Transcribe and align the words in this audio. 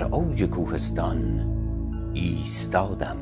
بر 0.00 0.06
اوج 0.06 0.44
کوهستان 0.44 1.20
ایستادم. 2.14 3.18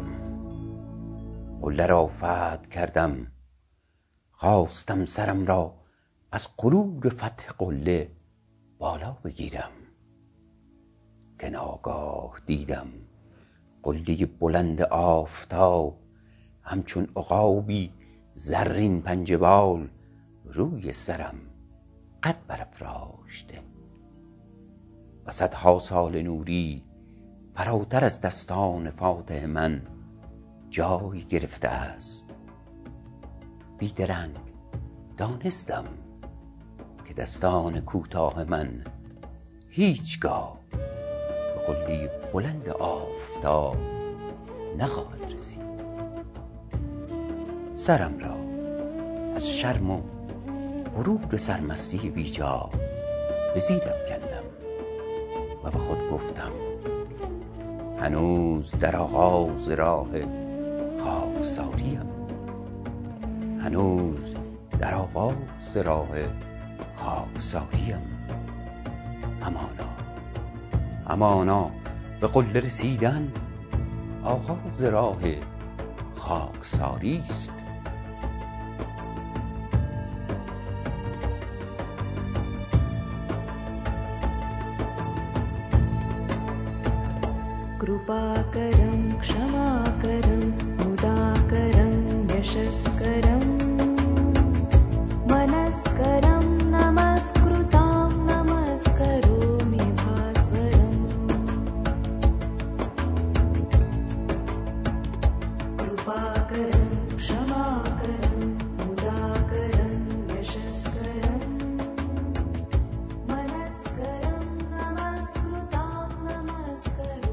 قله 1.60 1.86
را 1.86 2.06
فتح 2.06 2.68
کردم. 2.70 3.26
خواستم 4.30 5.06
سرم 5.06 5.46
را 5.46 5.74
از 6.32 6.48
غرور 6.58 7.08
فتح 7.08 7.52
قله 7.58 8.10
بالا 8.78 9.12
بگیرم. 9.12 9.70
که 11.38 11.50
ناگاه 11.50 12.40
دیدم 12.46 12.86
قله 13.82 14.26
بلند 14.26 14.82
آفتاب 14.82 15.98
همچون 16.62 17.08
عقابی 17.16 17.92
زرین 18.34 19.02
پنجه 19.02 19.36
بال 19.36 19.88
روی 20.44 20.92
سرم 20.92 21.34
قد 22.22 22.36
برافراشته. 22.46 23.67
و 25.28 25.30
صدها 25.30 25.78
سال 25.78 26.22
نوری 26.22 26.82
فراتر 27.54 28.04
از 28.04 28.20
دستان 28.20 28.90
فاتح 28.90 29.46
من 29.46 29.82
جای 30.70 31.24
گرفته 31.24 31.68
است. 31.68 32.30
بیدرنگ 33.78 34.36
دانستم 35.16 35.84
که 37.04 37.14
دستان 37.14 37.80
کوتاه 37.80 38.44
من 38.44 38.84
هیچگاه 39.68 40.58
به 41.54 41.62
قله 41.66 42.10
بلند 42.32 42.68
آفتاب 42.68 43.76
نخواهد 44.78 45.32
رسید. 45.32 45.62
سرم 47.72 48.18
را 48.18 48.36
از 49.34 49.50
شرم 49.50 49.90
و 49.90 50.02
غرور 50.94 51.36
سرمستی 51.36 52.10
بیجا 52.10 52.70
به 53.54 53.60
زیر 53.60 53.82
افکندم 53.88 54.27
و 55.64 55.70
به 55.70 55.78
خود 55.78 56.10
گفتم 56.12 56.52
هنوز 58.00 58.70
در 58.70 58.96
آغاز 58.96 59.68
راه 59.68 60.08
خاکساریم. 61.04 62.06
هنوز 63.60 64.34
در 64.78 64.94
آغاز 64.94 65.76
راه 65.76 66.08
خاکساریم. 66.94 68.02
همانا 69.42 69.88
همانا 71.08 71.70
به 72.20 72.26
قله 72.26 72.60
رسیدن 72.60 73.32
آغاز 74.24 74.82
راه 74.82 75.18
خاکساری 76.16 77.22
است. 77.30 77.57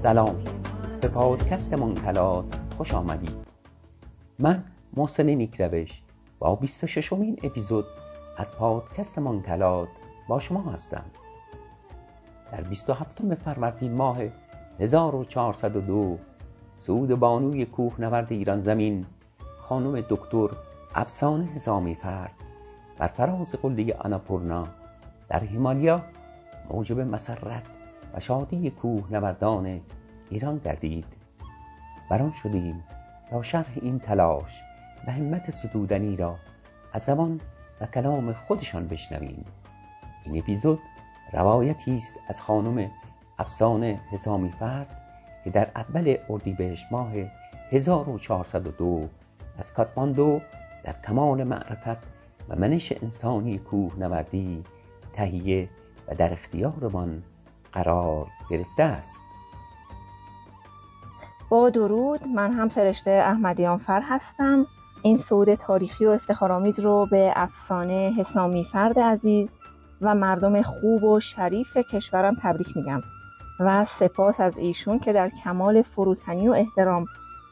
سلام. 0.05 0.35
به 1.01 1.07
پادکست 1.07 1.73
منکلات 1.73 2.45
خوش 2.77 2.93
آمدید. 2.93 3.35
من 4.39 4.63
محسن 4.93 5.29
نیکروش 5.29 6.01
با 6.39 6.55
26 6.55 7.13
امین 7.13 7.39
اپیزود 7.43 7.85
از 8.38 8.55
پادکست 8.55 9.19
منکلات 9.19 9.88
با 10.27 10.39
شما 10.39 10.71
هستم. 10.71 11.05
در 12.51 12.61
27 12.61 13.35
فروردین 13.35 13.94
ماه 13.94 14.17
1402 14.79 16.17
سعود 16.77 17.15
بانوی 17.19 17.65
کوه 17.65 18.01
نورد 18.01 18.33
ایران 18.33 18.61
زمین 18.61 19.05
خانم 19.59 20.01
دکتر 20.01 20.49
افسانه 20.95 21.45
حسامی 21.45 21.95
فرد 21.95 22.33
بر 22.97 23.07
فراز 23.07 23.55
قله 23.55 23.95
آناپورنا 23.99 24.67
در 25.29 25.44
هیمالیا 25.44 26.01
موجب 26.69 26.99
مسرت 26.99 27.75
و 28.15 28.19
شادی 28.19 28.69
کوه 28.69 29.03
نوردان 29.11 29.81
ایران 30.29 30.57
گردید. 30.57 31.05
بران 32.09 32.31
شدیم 32.31 32.83
تا 33.29 33.43
شرح 33.43 33.71
این 33.81 33.99
تلاش 33.99 34.61
و 35.07 35.11
همت 35.11 35.51
ستودنی 35.51 36.15
را 36.15 36.35
از 36.93 37.03
زبان 37.03 37.41
و 37.81 37.85
کلام 37.85 38.33
خودشان 38.33 38.87
بشنویم. 38.87 39.45
این 40.25 40.37
اپیزود 40.37 40.79
روایتی 41.33 41.97
است 41.97 42.15
از 42.29 42.41
خانم 42.41 42.91
افسانه 43.39 43.99
حسامی 44.11 44.51
فرد 44.59 45.01
که 45.43 45.49
در 45.49 45.67
اول 45.75 46.17
اردیبهشت 46.29 46.85
ماه 46.91 47.11
1402 47.71 49.07
از 49.57 49.73
کاتماندو 49.73 50.41
در 50.83 50.95
کمال 51.07 51.43
معرفت 51.43 51.97
و 52.49 52.55
منش 52.55 52.93
انسانی 53.01 53.57
کوه 53.57 53.99
نوردی 53.99 54.63
تهیه 55.13 55.69
و 56.07 56.15
در 56.15 56.33
اختیارمان 56.33 57.23
قرار 57.75 58.28
گرفته 58.50 58.84
است. 58.84 59.22
با 61.50 61.69
درود 61.69 62.28
من 62.28 62.53
هم 62.53 62.69
فرشته 62.69 63.12
احمدیان 63.12 63.78
فر 63.78 64.02
هستم. 64.02 64.68
این 65.02 65.18
سود 65.18 65.56
تاریخی 65.56 66.06
و 66.06 66.09
افتخارآمیز 66.09 66.80
رو 66.80 67.08
به 67.12 67.34
افسانه 67.36 68.13
حسامی 68.18 68.63
فرد 68.63 69.00
عزیز 69.00 69.50
و 70.02 70.16
مردم 70.16 70.62
خوب 70.62 71.03
و 71.03 71.19
شریف 71.19 71.78
کشورم 71.78 72.36
تبریک 72.41 72.68
میگم 72.78 73.02
و 73.59 73.86
سپاس 73.86 74.40
از 74.40 74.57
ایشون 74.57 75.00
که 75.00 75.13
در 75.13 75.30
کمال 75.30 75.81
فروتنی 75.81 76.47
و 76.47 76.52
احترام 76.52 77.06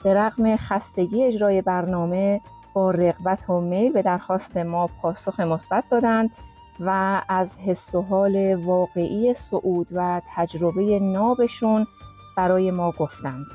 به 0.03 0.13
رغم 0.13 0.55
خستگی 0.55 1.23
اجرای 1.23 1.61
برنامه 1.61 2.41
با 2.73 2.91
رغبت 2.91 3.49
و 3.49 3.61
میل 3.61 3.91
به 3.91 4.01
درخواست 4.01 4.57
ما 4.57 4.89
پاسخ 5.01 5.39
مثبت 5.39 5.83
دادند. 5.91 6.29
و 6.79 7.21
از 7.29 7.51
حس 7.57 7.95
و 7.95 8.01
حال 8.01 8.55
واقعی 8.55 9.33
صعود 9.33 9.87
و 9.91 10.21
تجربه 10.35 10.99
نابشون 10.99 11.87
برای 12.37 12.71
ما 12.71 12.91
گفتند. 12.91 13.45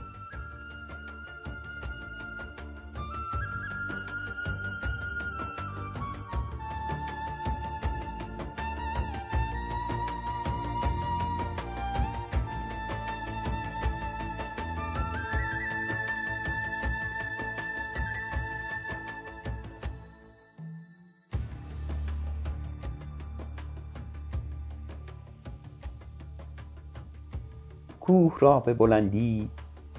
را 28.43 28.61
به 28.61 28.75
بلندی 28.75 29.51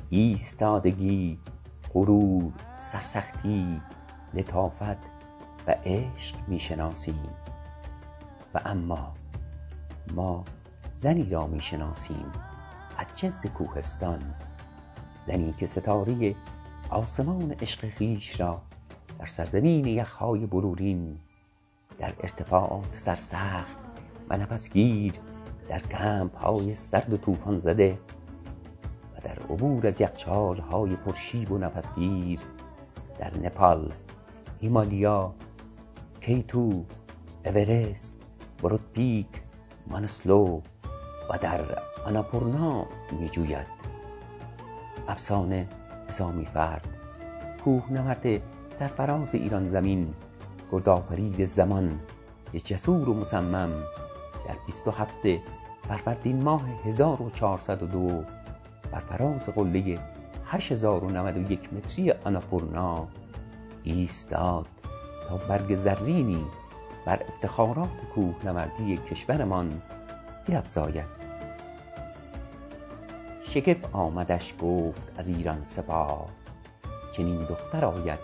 ایستادگی 0.10 1.40
غرور 1.94 2.54
سرسختی 2.82 3.82
لطافت 4.34 4.98
و 5.68 5.76
عشق 5.86 6.36
می 6.48 6.60
شناسیم 6.60 7.30
و 8.54 8.62
اما 8.66 9.14
ما 10.14 10.44
زنی 10.96 11.30
را 11.30 11.48
می 11.48 11.62
شناسیم 11.62 12.32
از 12.98 13.06
جنس 13.16 13.46
کوهستان. 13.46 14.36
زنی 15.28 15.54
که 15.60 15.66
ستاره 15.66 16.36
آسمان 16.90 17.52
عشق 17.52 17.96
خویش 17.98 18.40
را 18.40 18.62
در 19.20 19.26
سرزمین 19.26 19.86
یخهای 19.86 20.46
بلورین 20.46 21.20
در 22.00 22.14
ارتفاعات 22.20 22.96
سرسخت 22.96 23.80
و 24.30 24.38
نفسگیر 24.38 25.14
در 25.70 25.80
کمپ 25.80 26.38
های 26.38 26.76
سرد 26.76 27.14
و 27.14 27.18
طوفان 27.18 27.60
زده. 27.60 27.98
عبور 29.50 29.88
از 29.88 30.02
یخچال 30.02 30.60
های 30.60 30.96
پرشیب 30.96 31.52
و 31.52 31.58
نفسگیر. 31.58 32.40
در 33.20 33.38
نپال 33.38 33.94
هیمالیا 34.62 35.34
کیتو 36.22 36.86
اورست 37.46 38.16
برود 38.64 38.92
پیک 38.94 39.28
مانسلو 39.88 40.62
و 41.30 41.38
در 41.42 41.60
آناپورنا 42.06 42.86
می 43.20 43.30
جوید 43.30 43.68
افسانه 45.08 45.68
حسامی 46.08 46.46
فرد 46.46 46.88
کوه 47.64 47.92
نورد 47.92 48.42
سرفراز 48.70 49.36
ایران 49.36 49.68
زمین 49.68 50.14
گردآفرید 50.72 51.44
زمان 51.44 52.00
جسور 52.66 53.10
و 53.10 53.14
مصمم. 53.14 53.70
در 54.48 54.56
27 54.66 55.14
فروردین 55.88 56.44
ماه 56.44 56.66
1402 56.86 58.24
بر 58.92 59.00
فراز 59.00 59.42
قله 59.56 60.00
8091 60.46 61.74
متری 61.74 62.12
آناپورنا 62.12 63.08
ایستاد 63.84 64.66
تا 65.28 65.38
برگ 65.38 65.76
زرینی 65.76 66.46
بر 67.06 67.24
افتخارات 67.28 67.90
کوهنوردی 68.16 68.98
کشورمان 68.98 69.82
بیفزاید. 70.46 71.20
شگفت 73.44 73.90
آمدش 73.94 74.54
گفت 74.62 75.12
از 75.18 75.28
ایران 75.28 75.66
سپاه 75.66 76.30
چنین 77.12 77.44
دختر 77.44 77.86
آید 77.86 78.20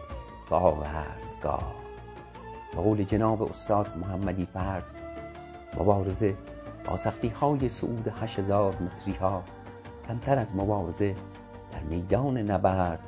به 0.49 0.55
آوردگاه. 0.55 1.75
به 2.75 2.81
قول 2.81 3.03
جناب 3.03 3.43
استاد 3.43 3.97
محمدی 3.97 4.47
فرد 4.53 4.83
مبارزه 5.79 6.35
با 6.85 6.97
سختی 6.97 7.27
های 7.27 7.69
صعود 7.69 8.13
هشت 8.21 8.39
هزار 8.39 8.75
متری 8.81 9.13
ها 9.13 9.43
کمتر 10.07 10.39
از 10.39 10.55
مبارزه 10.55 11.15
در 11.71 11.79
میدان 11.79 12.37
نبرد 12.37 12.99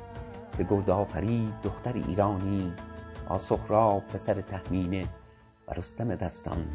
به 0.58 0.64
گرد 0.64 0.90
آفرید 0.90 1.52
دختر 1.62 1.92
ایرانی 1.92 2.72
با 3.28 3.38
سهراب 3.38 4.02
پسر 4.02 4.40
تهمینه 4.40 5.04
و 5.68 5.74
رستم 5.74 6.14
دستان 6.14 6.66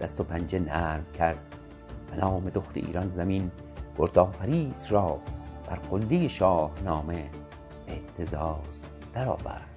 دست 0.00 0.20
و 0.20 0.24
پنجه 0.24 0.58
نرم 0.58 1.06
کرد. 1.18 1.54
به 2.10 2.16
نام 2.16 2.50
دختر 2.50 2.80
ایران 2.80 3.08
زمین 3.08 3.50
گرد 3.98 4.18
آفرید 4.18 4.84
را 4.90 5.18
بر 5.66 5.76
قله 5.76 6.28
شاهنامه 6.28 7.30
اهتزاز 7.88 8.84
درآورد. 9.14 9.71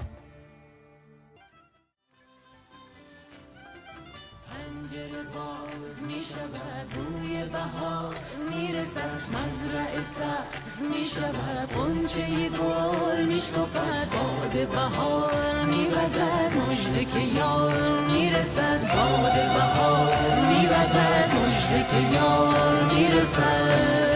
پنجره 4.85 5.23
باز 5.33 6.03
می 6.03 6.19
شود 6.19 6.87
بوی 6.93 7.43
بهار 7.43 8.15
می 8.49 8.73
رسد 8.73 9.21
مزرع 9.29 10.03
سبز 10.03 10.81
می 10.81 11.03
شود. 11.03 11.69
قنچه 11.75 12.49
گل 12.49 13.25
می 13.25 13.37
شکفد 13.37 14.07
باد 14.13 14.67
بهار 14.67 15.63
می 15.65 15.87
وزد. 15.87 16.51
مژده 16.69 17.05
که 17.05 17.19
یار 17.19 17.99
می 17.99 18.29
رسد 18.29 18.79
باد 18.81 19.33
بهار 19.33 20.15
می 20.49 20.67
وزد. 20.67 21.31
مژده 21.35 21.85
که 21.91 22.15
یار 22.15 22.83
می 22.83 23.07
رسد. 23.07 24.14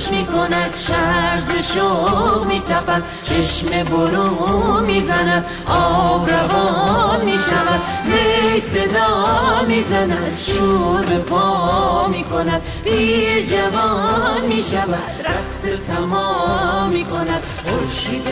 فروش 0.00 0.10
می 0.10 0.26
کند 0.26 0.74
شرز 0.74 1.72
شوق 1.74 2.46
می 2.46 2.60
تپد 2.60 3.02
چشم 3.22 3.84
برو 3.84 4.80
می 4.80 5.00
زند 5.00 5.44
آب 5.68 6.30
روان 6.30 7.24
می 7.24 7.38
شود 7.38 7.80
می 8.04 8.60
صدا 8.60 9.64
می 9.68 9.82
زند 9.82 10.32
شور 10.32 11.04
به 11.04 11.18
پا 11.18 12.08
می 12.08 12.24
کند 12.24 12.62
پیر 12.84 13.42
جوان 13.42 14.46
می 14.48 14.62
شود 14.62 15.26
رقص 15.26 15.66
سما 15.86 16.88
می 16.88 17.04
کند 17.04 17.42
خورشید 17.64 18.26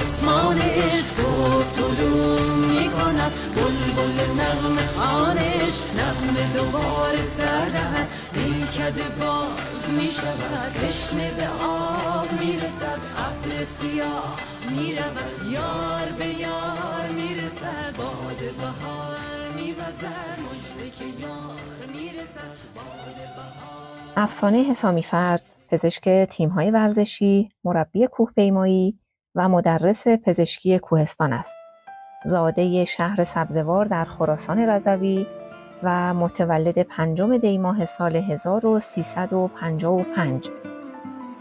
آسمانش 0.00 0.92
صبح 0.92 1.69
طلوع 1.80 2.40
می 2.56 2.88
کند 2.88 3.32
بلبل 3.56 4.40
نغم 4.40 4.76
خانش 4.96 5.80
نغم 5.96 6.52
دوباره 6.54 7.22
سر 7.22 7.68
دهد 7.68 8.08
باز 9.20 9.90
می 9.98 10.08
شود 10.08 10.72
تشنه 10.72 11.30
به 11.36 11.48
آب 11.64 12.32
می 12.40 12.56
رسد 12.56 12.98
سیاه 13.64 14.36
می 14.70 14.94
رود 14.94 15.52
یار 15.52 16.08
به 16.18 16.26
یار 16.26 17.08
می 17.14 17.34
رسد 17.34 17.96
باد 17.96 18.38
بهار 18.58 19.16
می 19.56 19.72
وزد 19.72 20.38
مژده 20.38 20.90
که 20.98 21.04
یار 21.04 21.92
می 21.92 22.10
رسد 22.20 22.58
باد 22.74 23.14
بهار 23.14 24.12
افسانه 24.16 24.58
حسامی 24.58 25.02
فرد 25.02 25.42
پزشک 25.68 26.28
تیم‌های 26.30 26.70
ورزشی، 26.70 27.48
مربی 27.64 28.06
کوهپیمایی 28.06 28.98
و 29.34 29.48
مدرس 29.48 30.08
پزشکی 30.08 30.78
کوهستان 30.78 31.32
است. 31.32 31.59
زاده 32.24 32.84
شهر 32.84 33.24
سبزوار 33.24 33.84
در 33.84 34.04
خراسان 34.04 34.58
رضوی 34.58 35.26
و 35.82 36.14
متولد 36.14 36.82
پنجم 36.82 37.38
دی 37.38 37.58
ماه 37.58 37.84
سال 37.84 38.16
1355 38.16 40.50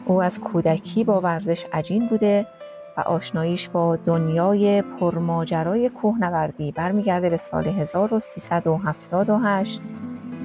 او 0.05 0.21
از 0.21 0.39
کودکی 0.39 1.03
با 1.03 1.21
ورزش 1.21 1.65
عجین 1.73 2.07
بوده 2.07 2.47
و 2.97 3.01
آشناییش 3.01 3.69
با 3.69 3.95
دنیای 3.95 4.81
پرماجرای 4.81 5.89
کوهنوردی 5.89 6.71
برمیگرده 6.71 7.29
به 7.29 7.37
سال 7.37 7.67
1378 7.67 9.81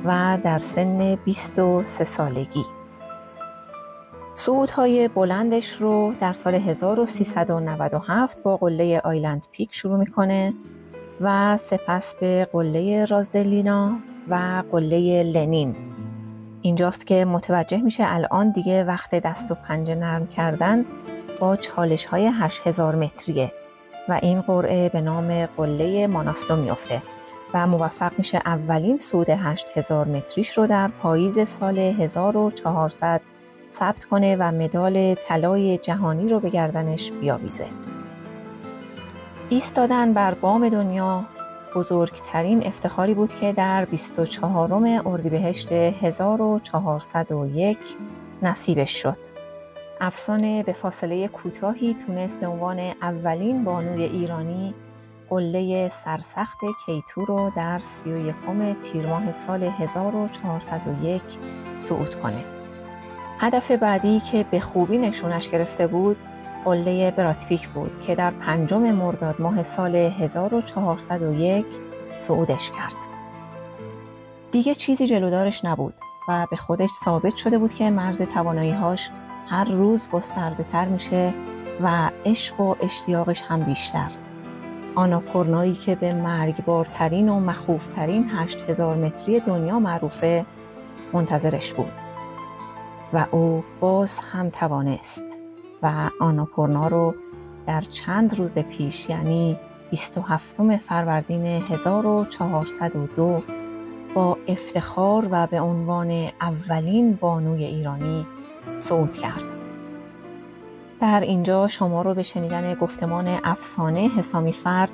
و 0.05 0.39
در 0.45 0.59
سن 0.59 1.15
23 1.15 2.05
سالگی. 2.05 2.65
صعودهای 4.37 5.09
بلندش 5.09 5.73
رو 5.73 6.15
در 6.21 6.33
سال 6.33 6.55
1397 6.55 8.43
با 8.43 8.57
قله 8.57 9.01
آیلند 9.05 9.43
پیک 9.53 9.69
شروع 9.73 9.97
می‌کنه 9.99 10.55
و 11.21 11.57
سپس 11.57 12.15
به 12.15 12.49
قله 12.53 13.05
رازدلینا 13.05 13.93
و 14.29 14.63
قله 14.73 15.23
لنین. 15.23 15.77
اینجاست 16.63 17.07
که 17.07 17.25
متوجه 17.25 17.77
میشه 17.77 18.05
الان 18.07 18.51
دیگه 18.51 18.85
وقت 18.85 19.15
دست 19.15 19.51
و 19.51 19.55
پنجه 19.55 19.95
نرم 19.95 20.27
کردن 20.27 20.85
با 21.41 21.57
چالش 21.57 22.05
های 22.05 22.27
8000 22.27 22.95
متریه 22.95 23.53
و 24.09 24.19
این 24.23 24.41
قرعه 24.41 24.89
به 24.89 25.01
نام 25.01 25.47
قله 25.47 26.07
ماناسلو 26.07 26.57
میفته 26.57 27.03
و 27.55 27.67
موفق 27.67 28.13
میشه 28.19 28.41
اولین 28.47 28.99
صعود 28.99 29.31
8000 29.31 30.09
متریش 30.09 30.59
رو 30.59 30.67
در 30.67 30.89
پاییز 30.89 31.49
سال 31.49 31.79
1400 31.79 33.21
ثبت 33.79 34.05
کنه 34.05 34.37
و 34.37 34.53
مدال 34.53 35.15
طلای 35.15 35.79
جهانی 35.79 36.29
رو 36.29 36.41
به 36.41 36.51
گردنش 36.51 37.11
بیاویزه. 37.11 37.67
ایستادن 39.49 40.13
بر 40.13 40.35
بام 40.35 40.69
دنیا 40.69 41.25
بزرگترین 41.75 42.67
افتخاری 42.67 43.15
بود 43.15 43.35
که 43.41 43.53
در 43.53 43.85
24 43.85 44.73
اردیبهشت 45.07 45.73
1401 45.73 47.79
نصیبش 48.43 49.03
شد. 49.03 49.17
افسانه 50.01 50.63
به 50.63 50.73
فاصله 50.73 51.29
کوتاهی 51.29 51.97
تونست 52.07 52.41
به 52.41 52.47
عنوان 52.47 52.79
اولین 53.03 53.65
بانوی 53.65 54.03
ایرانی 54.03 54.75
قله 55.31 55.93
سرسخت 56.05 56.59
کیتو 56.87 57.25
رو 57.25 57.53
در 57.57 57.81
31 58.05 58.35
تیر 58.83 59.07
ماه 59.07 59.47
سال 59.47 59.63
1401 59.63 61.23
صعود 61.79 62.15
کنه. 62.15 62.64
هدف 63.39 63.71
بعدی 63.71 64.21
که 64.21 64.45
به 64.51 64.61
خوبی 64.61 64.99
نشونش 64.99 65.49
گرفته 65.49 65.87
بود 65.87 66.17
قله 66.65 67.11
براتپیک 67.11 67.69
بود 67.69 68.03
که 68.07 68.15
در 68.15 68.31
پنجم 68.31 68.93
مرداد 68.93 69.41
ماه 69.41 69.63
سال 69.63 69.97
1401 69.97 71.67
صعودش 72.21 72.71
کرد. 72.71 72.97
دیگه 74.53 74.75
چیزی 74.75 75.07
جلودارش 75.07 75.65
نبود 75.65 75.95
و 76.29 76.47
به 76.51 76.57
خودش 76.57 76.91
ثابت 77.05 77.37
شده 77.37 77.59
بود 77.59 77.75
که 77.75 77.91
مرز 77.91 78.19
توانایی‌هاش 78.35 79.11
هر 79.49 79.65
روز 79.65 80.09
گسترده 80.11 80.65
تر 80.73 80.85
میشه 80.85 81.35
و 81.83 82.11
عشق 82.27 82.61
و 82.61 82.75
اشتیاقش 82.83 83.43
هم 83.43 83.61
بیشتر. 83.61 84.11
آناپورنایی 84.95 85.75
که 85.75 85.95
به 85.95 86.15
مرگبارترین 86.15 87.29
و 87.29 87.41
مخوفترین 87.41 88.31
8000 88.31 88.97
متری 88.97 89.41
دنیا 89.41 89.79
معروفه 89.79 90.45
منتظرش 91.13 91.73
بود. 91.73 92.04
و 93.15 93.27
او 93.31 93.65
باز 93.81 94.19
هم 94.19 94.51
توانست 94.51 95.25
و 95.83 96.11
آناپورنا 96.21 96.89
رو 96.89 97.15
در 97.67 97.81
چند 97.81 98.39
روز 98.39 98.59
پیش 98.59 99.09
یعنی 99.09 99.59
27 99.91 100.79
فروردین 100.89 101.47
1402 101.47 103.43
با 104.15 104.39
افتخار 104.49 105.29
و 105.31 105.47
به 105.47 105.61
عنوان 105.61 106.31
اولین 106.41 107.15
بانوی 107.15 107.65
ایرانی 107.65 108.27
صعود 108.81 109.15
کرد. 109.15 109.43
در 111.01 111.21
اینجا 111.21 111.69
شما 111.69 112.03
رو 112.03 112.15
به 112.15 112.23
شنیدن 112.23 112.75
گفتمان 112.75 113.41
افسانه 113.45 114.09
حسامی 114.09 114.53
فرد 114.53 114.91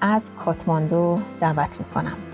از 0.00 0.22
کاتماندو 0.44 1.20
دعوت 1.40 1.78
می 1.78 2.29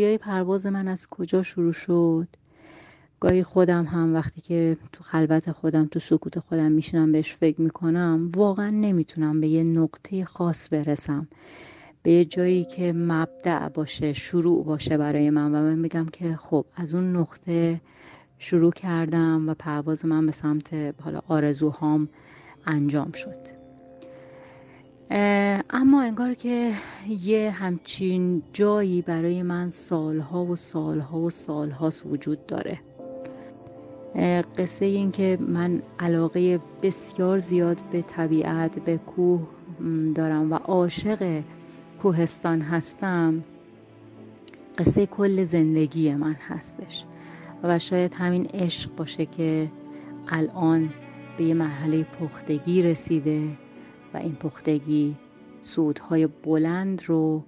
رویای 0.00 0.18
پرواز 0.18 0.66
من 0.66 0.88
از 0.88 1.06
کجا 1.06 1.42
شروع 1.42 1.72
شد؟ 1.72 2.28
گاهی 3.20 3.42
خودم 3.42 3.84
هم 3.84 4.14
وقتی 4.14 4.40
که 4.40 4.76
تو 4.92 5.04
خلوت 5.04 5.52
خودم 5.52 5.86
تو 5.86 6.00
سکوت 6.00 6.38
خودم 6.38 6.72
میشینم 6.72 7.12
بهش 7.12 7.34
فکر 7.34 7.60
می‌کنم 7.60 8.32
واقعا 8.36 8.70
نمی‌تونم 8.70 9.40
به 9.40 9.48
یه 9.48 9.62
نقطه 9.62 10.24
خاص 10.24 10.72
برسم. 10.72 11.28
به 12.02 12.12
یه 12.12 12.24
جایی 12.24 12.64
که 12.64 12.92
مبدع 12.92 13.68
باشه 13.68 14.12
شروع 14.12 14.64
باشه 14.64 14.96
برای 14.96 15.30
من 15.30 15.54
و 15.54 15.62
من 15.62 15.78
میگم 15.78 16.06
که 16.06 16.36
خب 16.36 16.64
از 16.76 16.94
اون 16.94 17.16
نقطه 17.16 17.80
شروع 18.38 18.72
کردم 18.72 19.48
و 19.48 19.54
پرواز 19.54 20.04
من 20.04 20.26
به 20.26 20.32
سمت 20.32 20.74
حالا 21.00 21.20
آرزوهام 21.28 22.08
انجام 22.66 23.12
شد. 23.12 23.59
اما 25.10 26.02
انگار 26.02 26.34
که 26.34 26.72
یه 27.08 27.50
همچین 27.50 28.42
جایی 28.52 29.02
برای 29.02 29.42
من 29.42 29.70
سالها 29.70 30.44
و 30.44 30.56
سالها 30.56 31.18
و 31.18 31.30
سالهاست 31.30 32.06
وجود 32.06 32.46
داره. 32.46 32.78
قصه 34.58 34.84
این 34.84 35.10
که 35.10 35.38
من 35.40 35.82
علاقه 35.98 36.60
بسیار 36.82 37.38
زیاد 37.38 37.78
به 37.92 38.02
طبیعت 38.02 38.78
به 38.78 38.98
کوه 38.98 39.46
دارم 40.14 40.52
و 40.52 40.54
عاشق 40.54 41.42
کوهستان 42.02 42.60
هستم 42.60 43.44
قصه 44.78 45.06
کل 45.06 45.44
زندگی 45.44 46.14
من 46.14 46.36
هستش. 46.48 47.04
و 47.62 47.78
شاید 47.78 48.14
همین 48.14 48.46
عشق 48.46 48.94
باشه 48.96 49.26
که 49.26 49.70
الان 50.28 50.90
به 51.38 51.44
یه 51.44 51.54
مرحله 51.54 52.02
پختگی 52.04 52.82
رسیده. 52.82 53.42
و 54.14 54.16
این 54.16 54.34
پختگی 54.34 55.16
سودهای 55.60 56.26
بلند 56.26 57.02
رو 57.06 57.44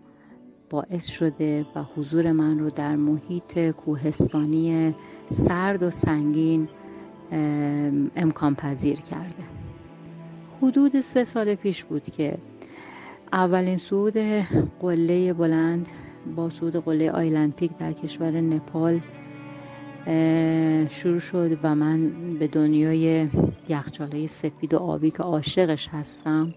باعث 0.70 1.06
شده 1.06 1.66
و 1.74 1.82
حضور 1.82 2.32
من 2.32 2.58
رو 2.58 2.70
در 2.70 2.96
محیط 2.96 3.58
کوهستانی 3.58 4.94
سرد 5.28 5.82
و 5.82 5.90
سنگین 5.90 6.68
امکان 8.16 8.54
پذیر 8.54 9.00
کرده. 9.00 9.44
حدود 10.62 11.00
سه 11.00 11.24
سال 11.24 11.54
پیش 11.54 11.84
بود 11.84 12.02
که 12.02 12.38
اولین 13.32 13.76
صعود 13.76 14.16
قله 14.80 15.32
بلند 15.32 15.88
با 16.36 16.50
صعود 16.50 16.76
قله 16.76 17.10
آیلند 17.10 17.54
پیک 17.54 17.76
در 17.78 17.92
کشور 17.92 18.30
نپال 18.30 19.00
شروع 20.88 21.20
شد 21.20 21.58
و 21.62 21.74
من 21.74 22.10
به 22.38 22.46
دنیای 22.46 23.28
یخچاله 23.68 24.26
سفید 24.26 24.74
و 24.74 24.78
آبی 24.78 25.10
که 25.10 25.22
عاشقش 25.22 25.88
هستم 25.88 26.54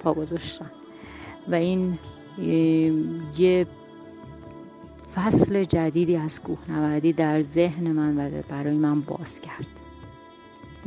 پا 0.00 0.14
گذاشتم. 0.14 0.70
و 1.48 1.54
این 1.54 1.98
یه 3.38 3.66
فصل 5.14 5.64
جدیدی 5.64 6.16
از 6.16 6.42
کوهنوردی 6.42 7.12
در 7.12 7.40
ذهن 7.40 7.92
من 7.92 8.18
و 8.18 8.42
برای 8.48 8.74
من 8.74 9.00
باز 9.00 9.40
کرد. 9.40 9.66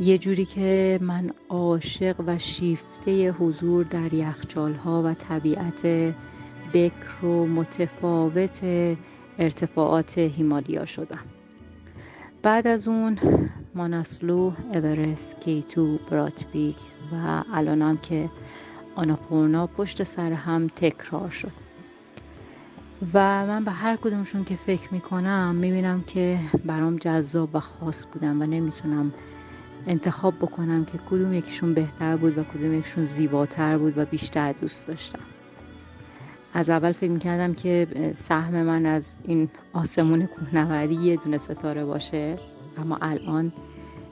یه 0.00 0.18
جوری 0.18 0.44
که 0.44 0.98
من 1.02 1.30
عاشق 1.48 2.16
و 2.26 2.38
شیفته 2.38 3.30
حضور 3.30 3.84
در 3.84 4.14
یخچال 4.14 4.74
ها 4.74 5.02
و 5.02 5.14
طبیعت 5.14 5.86
بکر 6.74 7.24
و 7.24 7.46
متفاوت 7.46 8.64
ارتفاعات 9.38 10.18
هیمالیا 10.18 10.84
شدم. 10.84 11.24
بعد 12.42 12.66
از 12.66 12.88
اون 12.88 13.18
ماناسلو، 13.74 14.52
اورست، 14.74 15.40
کیتو، 15.40 15.98
براتبیک 16.10 16.76
و 17.12 17.44
الانم 17.52 17.96
که 17.96 18.30
آناپورنا 18.94 19.66
پشت 19.66 20.02
سر 20.02 20.32
هم 20.32 20.66
تکرار 20.66 21.30
شد. 21.30 21.52
و 23.14 23.46
من 23.46 23.64
به 23.64 23.70
هر 23.70 23.96
کدومشون 23.96 24.44
که 24.44 24.56
فکر 24.56 24.94
می‌کنم 24.94 25.54
می‌بینم 25.54 26.02
که 26.02 26.38
برام 26.64 26.96
جذاب 26.96 27.54
و 27.54 27.60
خاص 27.60 28.06
بودم 28.12 28.42
و 28.42 28.46
نمی‌تونم 28.46 29.12
انتخاب 29.86 30.34
بکنم 30.34 30.84
که 30.84 30.98
کدوم 31.10 31.32
یکیشون 31.34 31.74
بهتر 31.74 32.16
بود 32.16 32.38
و 32.38 32.44
کدوم 32.44 32.74
یکیشون 32.74 33.04
زیباتر 33.04 33.78
بود 33.78 33.98
و 33.98 34.04
بیشتر 34.04 34.52
دوست 34.52 34.86
داشتم. 34.86 35.29
از 36.54 36.70
اول 36.70 36.92
فکر 36.92 37.10
می‌کردم 37.10 37.54
که 37.54 37.86
سهم 38.14 38.62
من 38.62 38.86
از 38.86 39.18
این 39.24 39.48
آسمون 39.72 40.26
کوهنوردی 40.26 40.94
یه 40.94 41.16
دونه 41.16 41.38
ستاره 41.38 41.84
باشه 41.84 42.36
اما 42.78 42.98
الان 43.00 43.52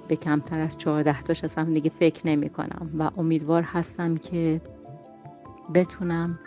به 0.08 0.16
کمتر 0.16 0.60
از 0.60 0.78
چهارده 0.78 1.22
تاش 1.22 1.44
اصلا 1.44 1.64
دیگه 1.64 1.90
فکر 1.90 2.26
نمی 2.26 2.48
کنم 2.48 2.90
و 2.98 3.10
امیدوار 3.16 3.62
هستم 3.62 4.16
که 4.16 4.60
بتونم 5.74 6.38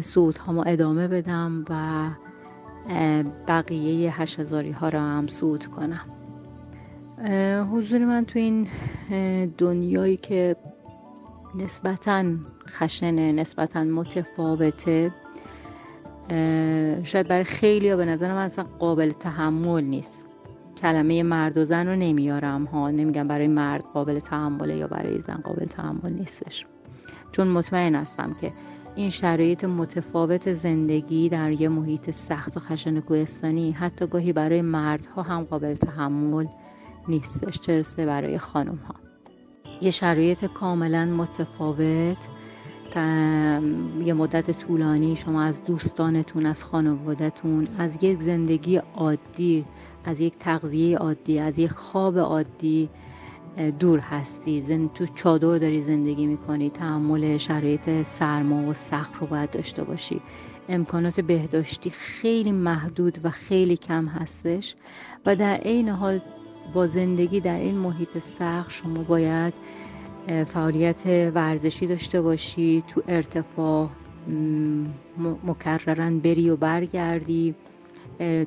سعود 0.00 0.38
هامو 0.38 0.64
ادامه 0.66 1.08
بدم 1.08 1.64
و 1.70 2.10
بقیه 3.48 4.20
هشت 4.20 4.40
هزاری 4.40 4.70
ها 4.70 4.88
را 4.88 5.00
هم 5.00 5.26
سعود 5.26 5.66
کنم. 5.66 6.04
حضور 7.72 8.04
من 8.04 8.24
تو 8.24 8.38
این 8.38 8.68
دنیایی 9.58 10.16
که 10.16 10.56
نسبتا 11.54 12.24
خشنه 12.68 13.32
نسبتا 13.32 13.84
متفاوته. 13.84 15.12
شاید 17.02 17.28
برای 17.28 17.44
خیلی 17.44 17.96
به 17.96 18.04
نظر 18.04 18.34
من 18.34 18.42
اصلا 18.42 18.64
قابل 18.78 19.12
تحمل 19.12 19.84
نیست. 19.84 20.28
کلمه 20.82 21.22
مرد 21.22 21.58
و 21.58 21.64
زن 21.64 21.86
رو 21.86 21.96
نمیارم 21.96 22.64
ها. 22.64 22.90
نمیگم 22.90 23.28
برای 23.28 23.46
مرد 23.46 23.84
قابل 23.94 24.18
تحمله 24.18 24.76
یا 24.76 24.86
برای 24.86 25.20
زن 25.20 25.40
قابل 25.44 25.64
تحمل 25.64 26.12
نیستش. 26.12 26.66
چون 27.32 27.48
مطمئن 27.48 27.94
هستم 27.94 28.36
که 28.40 28.52
این 28.94 29.10
شرایط 29.10 29.64
متفاوت 29.64 30.52
زندگی 30.52 31.28
در 31.28 31.52
یه 31.52 31.68
محیط 31.68 32.10
سخت 32.10 32.56
و 32.56 32.60
خشن 32.60 33.00
کوهستانی 33.00 33.72
حتی 33.72 34.06
گاهی 34.06 34.32
برای 34.32 34.62
مردها 34.62 35.22
هم 35.22 35.44
قابل 35.44 35.74
تحمل 35.74 36.46
نیستش 37.08 37.60
چرسه 37.60 38.06
برای 38.06 38.38
خانم 38.38 38.76
ها 38.76 39.07
یه 39.80 39.90
شرایط 39.90 40.44
کاملا 40.44 41.04
متفاوت. 41.04 42.16
یه 44.04 44.12
مدت 44.14 44.50
طولانی 44.50 45.16
شما 45.16 45.42
از 45.42 45.64
دوستانتون 45.64 46.46
از 46.46 46.64
خانوادهتون 46.64 47.68
از 47.78 48.04
یک 48.04 48.20
زندگی 48.20 48.76
عادی 48.76 49.64
از 50.04 50.20
یک 50.20 50.34
تغذیه 50.40 50.98
عادی 50.98 51.38
از 51.38 51.58
یک 51.58 51.70
خواب 51.70 52.18
عادی 52.18 52.88
دور 53.78 53.98
هستی. 53.98 54.60
زن 54.60 54.88
تو 54.88 55.06
چادر 55.06 55.58
داری 55.58 55.82
زندگی 55.82 56.26
می‌کنی 56.26 56.70
تحمل 56.70 57.36
شرایط 57.36 58.02
سرما 58.02 58.70
و 58.70 58.74
سخت 58.74 59.12
رو 59.20 59.26
باید 59.26 59.50
داشته 59.50 59.84
باشی. 59.84 60.20
امکانات 60.68 61.20
بهداشتی 61.20 61.90
خیلی 61.90 62.52
محدود 62.52 63.18
و 63.24 63.30
خیلی 63.30 63.76
کم 63.76 64.06
هستش. 64.06 64.76
و 65.26 65.36
در 65.36 65.54
عین 65.54 65.88
حال 65.88 66.20
با 66.74 66.86
زندگی 66.86 67.40
در 67.40 67.58
این 67.58 67.78
محیط 67.78 68.18
سخت 68.18 68.70
شما 68.70 69.02
باید 69.02 69.54
فعالیت 70.46 71.06
ورزشی 71.34 71.86
داشته 71.86 72.22
باشی 72.22 72.82
تو 72.88 73.02
ارتفاع 73.08 73.88
مکررن 75.44 76.18
بری 76.18 76.50
و 76.50 76.56
برگردی 76.56 77.54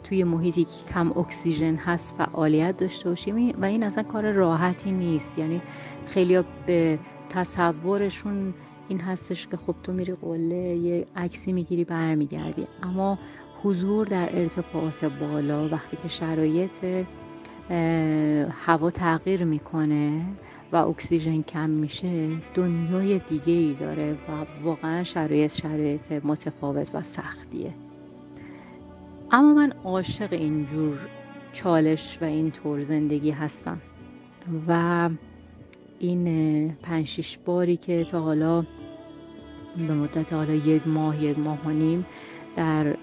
توی 0.03 0.23
محیطی 0.23 0.63
که 0.63 0.93
کم 0.93 1.17
اکسیژن 1.17 1.75
هست 1.75 2.15
فعالیت 2.17 2.77
داشته 2.77 3.09
باشی. 3.09 3.31
و 3.31 3.65
این 3.65 3.83
اصلا 3.83 4.03
کار 4.03 4.31
راحتی 4.31 4.91
نیست. 4.91 5.37
یعنی 5.37 5.61
خیلی 6.05 6.39
به 6.65 6.99
تصورشون 7.29 8.53
این 8.89 8.99
هستش 8.99 9.47
که 9.47 9.57
خب 9.57 9.75
تو 9.83 9.93
میری 9.93 10.13
قله 10.13 10.75
یه 10.75 11.05
عکسی 11.15 11.53
می‌گیری 11.53 11.83
برمیگردی. 11.83 12.67
اما 12.83 13.19
حضور 13.63 14.07
در 14.07 14.29
ارتفاعات 14.39 15.05
بالا 15.05 15.69
وقتی 15.69 15.97
که 16.03 16.07
شرایط 16.07 16.85
هوا 18.51 18.91
تغییر 18.91 19.43
می‌کنه 19.43 20.25
و 20.71 20.75
اکسیژن 20.75 21.41
کم 21.41 21.69
میشه 21.69 22.29
دنیای 22.53 23.19
دیگه 23.19 23.53
ای 23.53 23.73
داره 23.73 24.13
و 24.13 24.63
واقعا 24.63 25.03
شرایط 25.03 25.51
شرایط 25.51 26.11
متفاوت 26.11 26.95
و 26.95 27.01
سختیه. 27.01 27.73
اما 29.31 29.53
من 29.53 29.73
عاشق 29.83 30.33
اینجور 30.33 30.99
چالش 31.53 32.17
و 32.21 32.25
این 32.25 32.51
طور 32.51 32.81
زندگی 32.81 33.31
هستم 33.31 33.81
و 34.67 35.09
این 35.99 36.69
پنج 36.83 37.37
باری 37.45 37.77
که 37.77 38.03
تا 38.03 38.21
حالا 38.21 38.65
به 39.87 39.93
مدت 39.93 40.33
حالا 40.33 40.53
یک 40.53 40.87
ماه 40.87 41.23
یک 41.23 41.39
ماه 41.39 41.59
و 41.65 41.69
نیم 41.69 42.05
در 42.55 42.95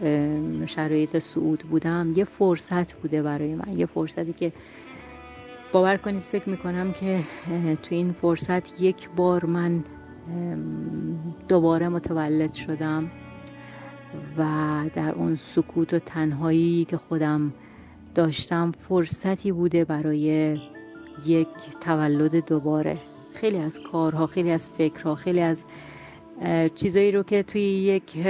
شرایط 0.67 1.19
سعود 1.19 1.59
بودم 1.59 2.13
یه 2.17 2.25
فرصت 2.25 2.93
بوده 2.93 3.23
برای 3.23 3.55
من 3.55 3.79
یه 3.79 3.87
فرصتی 3.87 4.33
که 4.33 4.53
باور 5.73 5.97
کنید 5.97 6.23
فکر 6.23 6.49
می‌کنم 6.49 6.93
که 6.93 7.21
تو 7.83 7.95
این 7.95 8.13
فرصت 8.13 8.83
یک 8.83 9.11
بار 9.17 9.45
من 9.45 9.85
دوباره 11.49 11.89
متولد 11.89 12.53
شدم 12.53 13.11
و 14.39 14.45
در 14.95 15.13
اون 15.13 15.35
سکوت 15.37 15.95
و 15.95 15.99
تنهایی 15.99 16.85
که 16.85 16.97
خودم 16.97 17.53
داشتم 18.15 18.73
فرصتی 18.79 19.53
بوده 19.53 19.85
برای 19.85 20.59
یک 21.27 21.49
تولد 21.81 22.47
دوباره. 22.47 22.99
خیلی 23.35 23.59
از 23.59 23.81
کارها 23.93 24.27
خیلی 24.27 24.51
از 24.51 24.71
فکرها 24.71 25.15
خیلی 25.15 25.41
از 25.41 25.65
چیزایی 26.75 27.13
رو 27.13 27.23
که 27.23 27.43
توی 27.43 27.61
یک 27.63 28.27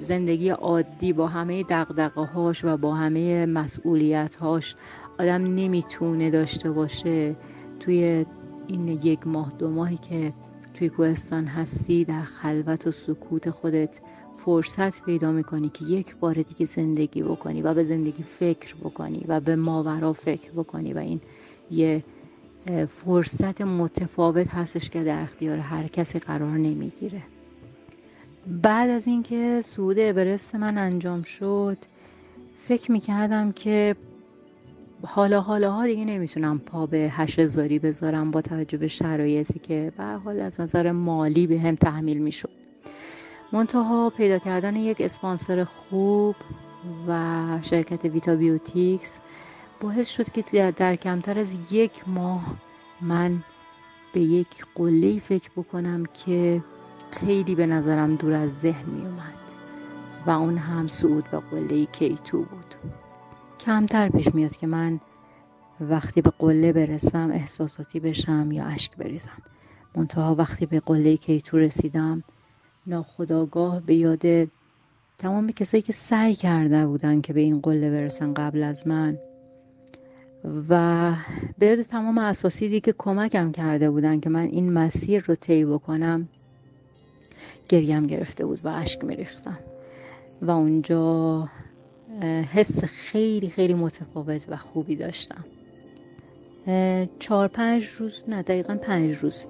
زندگی 0.00 0.48
عادی 0.48 1.12
با 1.12 1.26
همه 1.26 1.62
دقدقه 1.62 2.20
هاش 2.20 2.64
و 2.64 2.76
با 2.76 2.94
همه 2.94 3.46
مسئولیت 3.46 4.34
هاش 4.34 4.76
آدم 5.18 5.54
نمی‌تونه 5.54 6.30
داشته 6.30 6.70
باشه. 6.70 7.36
توی 7.80 8.26
این 8.66 8.88
یک 8.88 9.26
ماه 9.26 9.52
دو 9.58 9.70
ماهی 9.70 9.96
که 9.96 10.32
توی 10.74 10.88
کوهستان 10.88 11.44
هستی 11.44 12.04
در 12.04 12.22
خلوت 12.22 12.86
و 12.86 12.90
سکوت 12.90 13.50
خودت 13.50 14.00
فرصت 14.36 15.04
پیدا 15.04 15.32
می‌کنی 15.32 15.68
که 15.68 15.84
یک 15.84 16.16
بار 16.16 16.34
دیگه 16.34 16.66
زندگی 16.66 17.22
بکنی 17.22 17.62
و 17.62 17.74
به 17.74 17.84
زندگی 17.84 18.22
فکر 18.22 18.74
بکنی 18.74 19.24
و 19.28 19.40
به 19.40 19.56
ماورا 19.56 20.12
فکر 20.12 20.50
بکنی 20.50 20.92
و 20.92 20.98
این 20.98 21.20
یه 21.70 22.04
فرصت 22.88 23.60
متفاوت 23.60 24.54
هستش 24.54 24.90
که 24.90 25.04
در 25.04 25.22
اختیار 25.22 25.58
هر 25.58 25.86
کسی 25.86 26.18
قرار 26.18 26.58
نمی‌گیره. 26.58 27.22
بعد 28.46 28.90
از 28.90 29.06
اینکه 29.06 29.62
صعود 29.64 29.98
اورست 29.98 30.54
من 30.54 30.78
انجام 30.78 31.22
شد 31.22 31.78
فکر 32.64 32.92
می‌کردم 32.92 33.52
که 33.52 33.96
حالا 35.06 35.40
حالا 35.40 35.72
ها 35.72 35.86
دیگه 35.86 36.04
نمی‌تونم 36.04 36.58
پا 36.58 36.86
به 36.86 37.08
هشت 37.12 37.38
هزاری 37.38 37.78
بذارم 37.78 38.30
با 38.30 38.42
توجه 38.42 38.78
به 38.78 38.88
شرایطی 38.88 39.58
که 39.58 39.92
به 39.96 40.04
حال 40.04 40.40
از 40.40 40.60
نظر 40.60 40.92
مالی 40.92 41.46
به 41.46 41.60
هم 41.60 41.74
تحمیل 41.74 42.18
می‌شد. 42.18 42.50
منتها 43.52 44.12
پیدا 44.16 44.38
کردن 44.38 44.76
یک 44.76 45.00
اسپانسر 45.00 45.64
خوب 45.64 46.36
و 47.08 47.58
شرکت 47.62 48.04
Vitabiotics 48.04 49.18
باعث 49.80 50.08
شد 50.08 50.30
که 50.30 50.72
در- 50.76 50.96
کمتر 50.96 51.38
از 51.38 51.56
یک 51.70 52.08
ماه 52.08 52.56
من 53.00 53.42
به 54.12 54.20
یک 54.20 54.48
قله 54.74 55.18
فکر 55.18 55.50
بکنم 55.56 56.04
که 56.24 56.62
خیلی 57.10 57.54
به 57.54 57.66
نظرم 57.66 58.16
دور 58.16 58.32
از 58.32 58.50
ذهن 58.60 58.90
می 58.90 59.06
اومد 59.06 59.36
و 60.26 60.30
اون 60.30 60.58
هم 60.58 60.88
صعود 60.88 61.24
به 61.30 61.38
قله 61.38 61.86
K2 61.86 62.38
بود. 62.38 62.74
کمتر 63.60 64.08
پیش 64.08 64.34
میاد 64.34 64.56
که 64.56 64.66
من 64.66 65.00
وقتی 65.80 66.22
به 66.22 66.32
قله 66.38 66.72
برسم 66.72 67.30
احساساتی 67.30 68.00
بشم 68.00 68.52
یا 68.52 68.64
اشک 68.64 68.96
بریزم. 68.96 69.42
منتها 69.96 70.34
وقتی 70.34 70.66
به 70.66 70.80
قله 70.80 71.16
K2 71.16 71.56
رسیدم 71.56 72.22
ناخداگاه 72.86 73.80
به 73.80 73.94
یاد 73.94 74.48
تمام 75.18 75.52
کسایی 75.52 75.82
که 75.82 75.92
سعی 75.92 76.34
کرده 76.34 76.86
بودن 76.86 77.20
که 77.20 77.32
به 77.32 77.40
این 77.40 77.60
قله 77.60 77.90
برسن 77.90 78.34
قبل 78.34 78.62
از 78.62 78.86
من 78.86 79.18
و 80.68 81.12
به 81.58 81.66
یاد 81.66 81.82
تمام 81.82 82.18
اساسیدی 82.18 82.80
که 82.80 82.94
کمکم 82.98 83.52
کرده 83.52 83.90
بودن 83.90 84.20
که 84.20 84.30
من 84.30 84.44
این 84.44 84.72
مسیر 84.72 85.24
رو 85.26 85.34
طی 85.34 85.64
بکنم 85.64 86.28
گریم 87.68 88.06
گرفته 88.06 88.46
بود 88.46 88.60
و 88.64 88.68
اشک 88.68 89.04
میریختم 89.04 89.58
و 90.42 90.50
اونجا 90.50 91.48
حس 92.54 92.84
خیلی 92.84 93.50
خیلی 93.50 93.74
متفاوت 93.74 94.42
و 94.48 94.56
خوبی 94.56 94.96
داشتم. 94.96 95.44
چهار 97.18 97.48
پنج 97.48 97.86
روز 97.98 98.24
نه 98.28 98.42
دقیقا 98.42 98.74
پنج 98.74 99.16
روز. 99.16 99.46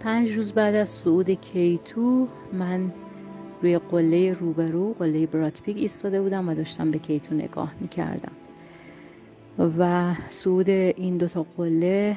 پنج 0.00 0.32
روز 0.32 0.52
بعد 0.52 0.74
از 0.74 0.88
صعود 0.88 1.30
کیتو 1.30 2.28
من 2.52 2.92
روی 3.62 3.78
قله 3.78 4.32
روبرو 4.32 4.92
قله 4.92 5.26
براتپیک 5.26 5.76
ایستاده 5.76 6.22
بودم 6.22 6.48
و 6.48 6.54
داشتم 6.54 6.90
به 6.90 6.98
کیتو 6.98 7.34
نگاه 7.34 7.72
می‌کردم. 7.80 8.32
و 9.78 10.14
صعود 10.30 10.70
این 10.70 11.16
دوتا 11.16 11.46
قله 11.56 12.16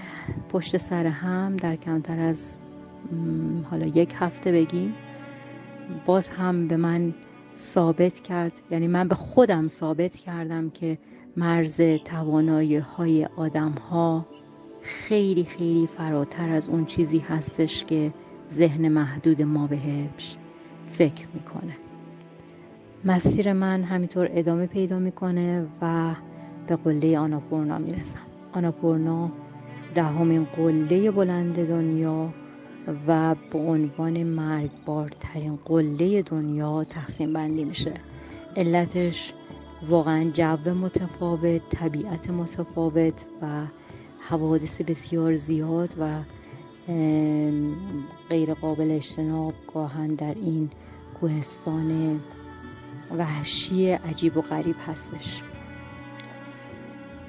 پشت 0.49 0.77
سر 0.77 1.07
هم 1.07 1.57
در 1.57 1.75
کمتر 1.75 2.19
از 2.19 2.57
حالا 3.71 3.87
یک 3.87 4.13
هفته 4.15 4.51
بگیم 4.51 4.93
باز 6.05 6.29
هم 6.29 6.67
به 6.67 6.77
من 6.77 7.13
ثابت 7.55 8.19
کرد 8.19 8.51
یعنی 8.71 8.87
من 8.87 9.07
به 9.07 9.15
خودم 9.15 9.67
ثابت 9.67 10.17
کردم 10.17 10.69
که 10.69 10.97
مرز 11.37 11.81
توانایی 12.05 12.75
های 12.75 13.25
آدم 13.25 13.71
ها 13.71 14.25
خیلی 14.81 15.43
خیلی 15.43 15.87
فراتر 15.97 16.49
از 16.49 16.69
اون 16.69 16.85
چیزی 16.85 17.19
هستش 17.19 17.85
که 17.85 18.13
ذهن 18.51 18.87
محدود 18.87 19.41
ما 19.41 19.67
بهش 19.67 20.37
فکر 20.85 21.27
می‌کنه. 21.33 21.73
مسیر 23.05 23.53
من 23.53 23.83
همینطور 23.83 24.29
ادامه 24.31 24.67
پیدا 24.67 24.99
می‌کنه 24.99 25.65
و 25.81 26.15
به 26.67 26.75
قله 26.75 27.17
آناپورنا 27.19 27.77
می‌رسم. 27.77 28.19
آناپورنا 28.53 29.31
دهمین 29.95 30.43
قله 30.43 31.11
بلند 31.11 31.67
دنیا 31.67 32.33
و 33.07 33.35
به 33.51 33.59
عنوان 33.59 34.23
مرگبارترین 34.23 35.59
قله 35.65 36.21
دنیا 36.21 36.83
تقسیم 36.83 37.33
بندی 37.33 37.63
میشه. 37.63 37.93
علتش 38.57 39.33
واقعا 39.89 40.31
جو 40.33 40.73
متفاوت 40.73 41.69
طبیعت 41.69 42.29
متفاوت 42.29 43.25
و 43.41 43.65
حوادث 44.19 44.81
بسیار 44.81 45.35
زیاد 45.35 45.95
و 45.99 46.19
غیر 48.29 48.53
قابل 48.53 48.91
اجتناب 48.91 49.53
گاهن 49.73 50.15
در 50.15 50.35
این 50.35 50.69
کوهستان 51.21 52.19
وحشی 53.17 53.91
عجیب 53.91 54.37
و 54.37 54.41
غریب 54.41 54.75
هستش. 54.87 55.41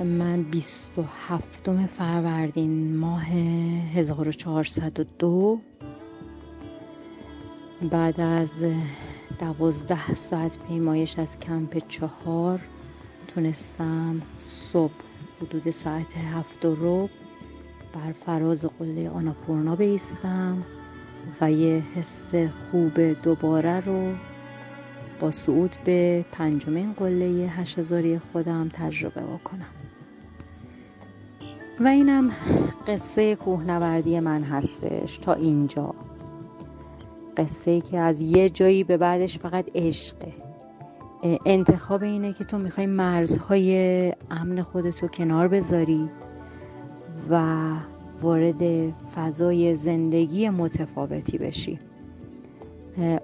من 0.01 0.43
27 0.43 1.87
فروردین 1.87 2.97
ماه 2.97 3.25
1402 3.25 5.61
بعد 7.91 8.21
از 8.21 8.65
دوازده 9.39 10.15
ساعت 10.15 10.59
پیمایش 10.69 11.19
از 11.19 11.39
کمپ 11.39 11.89
چهار 11.89 12.61
تونستم 13.29 14.23
صبح 14.39 14.93
حدود 15.43 15.71
ساعت 15.71 16.17
هفت 16.17 16.65
و 16.65 16.75
ربع 16.75 17.13
بر 17.93 18.13
فراز 18.27 18.65
قله 18.65 19.11
آناپورنا 19.11 19.77
بیستم 19.77 20.65
و 21.41 21.53
یه 21.53 21.83
حس 21.95 22.35
خوب 22.71 23.23
دوباره 23.23 23.81
رو 23.81 24.15
با 25.21 25.31
صعود 25.31 25.77
به 25.85 26.25
پنجمین 26.33 26.93
قله 26.93 27.51
هشت 27.51 27.79
هزاری 27.79 28.21
خودم 28.33 28.69
تجربه 28.69 29.21
بکنم. 29.21 29.84
و 31.81 31.87
اینم 31.87 32.31
قصه 32.87 33.35
کوهنوردی 33.37 34.21
من 34.21 34.43
هستش 34.43 35.19
تا 35.19 35.33
اینجا. 35.33 35.95
قصه 37.37 37.71
ای 37.71 37.81
که 37.81 37.99
از 37.99 38.21
یه 38.21 38.51
جایی 38.51 38.85
به 38.85 38.97
بعدش 38.97 39.39
فقط 39.39 39.65
عشقه 39.75 40.33
انتخاب 41.47 42.03
اینه 42.03 42.33
که 42.33 42.45
تو 42.45 42.59
می‌خوای 42.59 42.87
مرزهای 42.87 44.13
امن 44.31 44.63
خودتو 44.63 45.09
کنار 45.09 45.49
بذاری 45.49 46.11
و 47.31 47.63
وارد 48.23 48.93
فضای 49.15 49.77
زندگی 49.77 50.49
متفاوتی 50.49 51.39
بشی. 51.39 51.79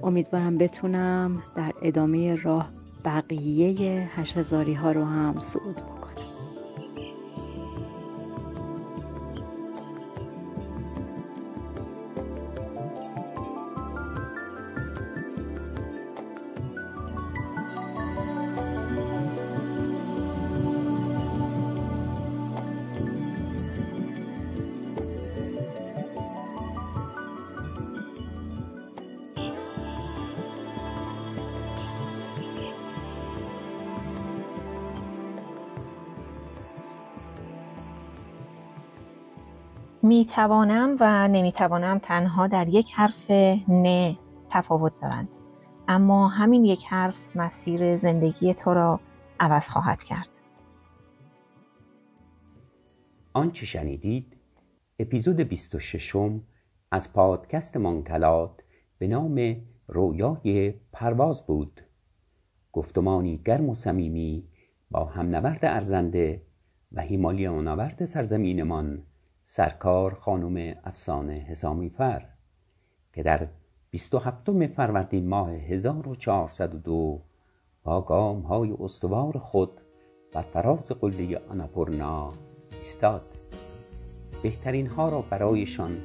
امیدوارم 0.02 0.58
بتونم 0.58 1.42
در 1.56 1.72
ادامه 1.82 2.34
راه 2.34 2.70
بقیه 3.04 4.08
هشت 4.14 4.36
هزاری 4.36 4.74
ها 4.74 4.92
رو 4.92 5.04
هم 5.04 5.38
صعود 5.38 5.99
می 40.02 40.26
توانم 40.26 40.96
و 41.00 41.28
نمی 41.28 41.52
توانم 41.52 41.98
تنها 41.98 42.46
در 42.46 42.68
یک 42.68 42.92
حرف 42.92 43.30
نه 43.68 44.18
تفاوت 44.50 44.92
دارند. 45.02 45.28
اما 45.88 46.28
همین 46.28 46.64
یک 46.64 46.84
حرف 46.84 47.14
مسیر 47.34 47.96
زندگی 47.96 48.54
تو 48.54 48.74
را 48.74 49.00
عوض 49.40 49.68
خواهد 49.68 50.02
کرد. 50.02 50.28
آنچه 53.32 53.66
شنیدید 53.66 54.36
اپیزود 54.98 55.40
26 55.40 56.16
از 56.90 57.12
پادکست 57.12 57.76
مانکلات 57.76 58.62
به 58.98 59.06
نام 59.06 59.56
رویای 59.86 60.74
پرواز 60.92 61.46
بود. 61.46 61.80
گفتمانی 62.72 63.40
گرم 63.44 63.68
و 63.68 63.74
صمیمی 63.74 64.48
با 64.90 65.04
همنورد 65.04 65.64
ارزنده 65.64 66.42
و 66.92 67.02
هیمالیانورد 67.02 68.04
سرزمینمان. 68.04 69.02
سرکار 69.52 70.14
خانم 70.14 70.74
افسانه 70.84 71.32
حسامی 71.32 71.88
فر 71.88 72.22
که 73.12 73.22
در 73.22 73.46
27 73.90 74.66
فروردین 74.66 75.28
ماه 75.28 75.50
1402 75.50 77.20
با 77.82 78.00
گام 78.02 78.40
های 78.40 78.74
استوار 78.80 79.38
خود 79.38 79.80
بر 80.32 80.42
فراز 80.42 80.88
قله 80.88 81.40
آناپورنا 81.48 82.32
ایستاد. 82.72 83.22
بهترین 84.42 84.86
ها 84.86 85.08
را 85.08 85.22
برایشان 85.22 85.96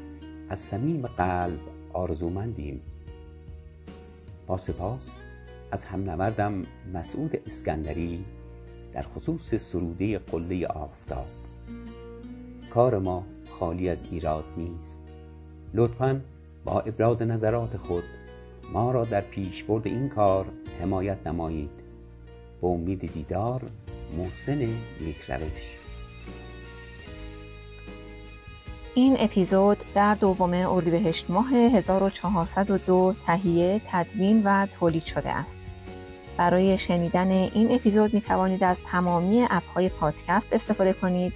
از 0.49 0.59
صمیم 0.59 1.07
قلب 1.07 1.59
آرزومندیم. 1.93 2.81
با 4.47 4.57
سپاس 4.57 5.17
از 5.71 5.85
همنوردم 5.85 6.63
مسعود 6.93 7.35
اسکندری 7.45 8.25
در 8.93 9.01
خصوص 9.01 9.55
سروده 9.55 10.17
قله 10.19 10.67
آفتاب. 10.67 11.27
کار 12.69 12.99
ما 12.99 13.34
خالی 13.59 13.89
از 13.89 14.03
ایراد 14.11 14.43
نیست. 14.57 15.03
لطفا 15.73 16.21
با 16.65 16.79
ابراز 16.79 17.21
نظرات 17.21 17.77
خود 17.77 18.03
ما 18.73 18.91
را 18.91 19.05
در 19.05 19.21
پیشبرد 19.21 19.87
این 19.87 20.09
کار 20.09 20.45
حمایت 20.81 21.27
نمایید. 21.27 21.69
به 22.61 22.67
امید 22.67 23.13
دیدار 23.13 23.61
محسن 24.17 24.67
نیکروش 25.01 25.75
این 28.93 29.15
اپیزود 29.19 29.77
در 29.95 30.15
دوم 30.15 30.53
اردیبهشت 30.53 31.25
ماه 31.29 31.53
1402 31.53 33.15
تهیه، 33.25 33.81
تدوین 33.91 34.41
و 34.45 34.67
تولید 34.79 35.03
شده 35.03 35.29
است. 35.29 35.55
برای 36.37 36.77
شنیدن 36.77 37.31
این 37.31 37.71
اپیزود 37.71 38.13
می 38.13 38.21
توانید 38.21 38.63
از 38.63 38.77
تمامی 38.91 39.47
اپهای 39.49 39.89
پادکست 39.89 40.53
استفاده 40.53 40.93
کنید. 40.93 41.33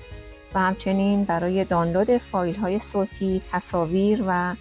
و 0.53 0.59
همچنین 0.59 1.23
برای 1.23 1.65
دانلود 1.65 2.17
فایل 2.17 2.55
های 2.55 2.79
صوتی، 2.79 3.41
تصاویر 3.51 4.23
و 4.27 4.55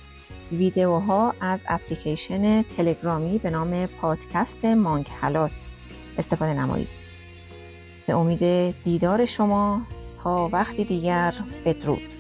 ویدیوها 0.53 1.35
از 1.41 1.61
اپلیکیشن 1.69 2.63
تلگرامی 2.63 3.39
به 3.39 3.51
نام 3.51 3.87
پادکست 3.87 4.65
مانگ 4.65 5.07
هلات 5.21 5.51
استفاده 6.19 6.53
نمایید. 6.53 6.89
به 8.07 8.15
امید 8.15 8.75
دیدار 8.85 9.27
شما 9.27 9.83
تا 10.23 10.49
وقتی 10.53 10.85
دیگر 10.85 11.35
بدرود. 11.65 12.18